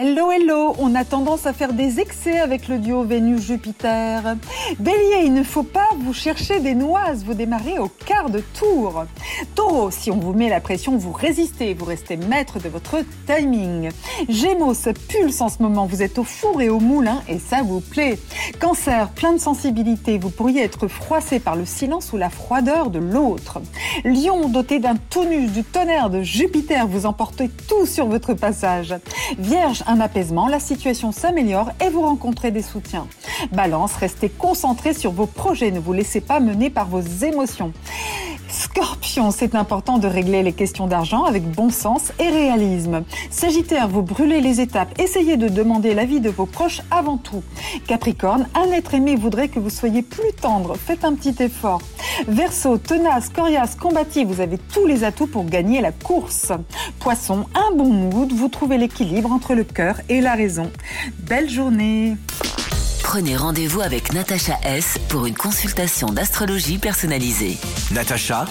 [0.00, 4.36] Hello, hello, on a tendance à faire des excès avec le duo Vénus-Jupiter.
[4.78, 9.06] Bélier, il ne faut pas vous chercher des noises, vous démarrez au quart de tour.
[9.56, 13.90] Taureau, si on vous met la pression, vous résistez, vous restez maître de votre timing.
[14.28, 17.62] Gémeaux, ça pulse en ce moment, vous êtes au four et au moulin et ça
[17.64, 18.20] vous plaît.
[18.60, 23.00] Cancer, plein de sensibilité, vous pourriez être froissé par le silence ou la froideur de
[23.00, 23.60] l'autre.
[24.04, 28.94] Lion, doté d'un tonus, du tonnerre de Jupiter, vous emportez tout sur votre passage.
[29.38, 33.08] Vierge, un apaisement, la situation s'améliore et vous rencontrez des soutiens.
[33.52, 37.72] Balance, restez concentré sur vos projets, ne vous laissez pas mener par vos émotions.
[38.50, 43.02] Scorpion, c'est important de régler les questions d'argent avec bon sens et réalisme.
[43.30, 47.42] Sagittaire, vous brûlez les étapes, essayez de demander l'avis de vos proches avant tout.
[47.86, 51.80] Capricorne, un être aimé voudrait que vous soyez plus tendre, faites un petit effort.
[52.26, 56.52] Verseau, tenace, coriace, combatif, vous avez tous les atouts pour gagner la course.
[56.98, 60.70] Poisson, un bon mood, vous trouvez l'équilibre entre le cœur et la raison.
[61.20, 62.16] Belle journée
[63.02, 67.56] Prenez rendez-vous avec Natacha S pour une consultation d'astrologie personnalisée.
[67.92, 68.48] natacha-s.com